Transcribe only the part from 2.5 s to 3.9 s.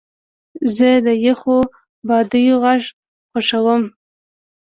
غږ خوښوم.